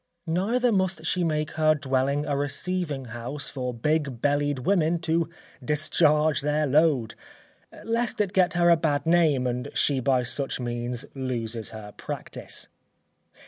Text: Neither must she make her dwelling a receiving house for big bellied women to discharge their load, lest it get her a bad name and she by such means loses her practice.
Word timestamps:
Neither 0.25 0.71
must 0.71 1.05
she 1.05 1.23
make 1.23 1.51
her 1.51 1.75
dwelling 1.75 2.25
a 2.25 2.35
receiving 2.35 3.05
house 3.13 3.49
for 3.51 3.71
big 3.71 4.19
bellied 4.19 4.65
women 4.65 4.97
to 5.01 5.29
discharge 5.63 6.41
their 6.41 6.65
load, 6.65 7.13
lest 7.83 8.19
it 8.19 8.33
get 8.33 8.53
her 8.53 8.71
a 8.71 8.77
bad 8.77 9.05
name 9.05 9.45
and 9.45 9.67
she 9.75 9.99
by 9.99 10.23
such 10.23 10.59
means 10.59 11.05
loses 11.13 11.69
her 11.69 11.93
practice. 11.97 12.67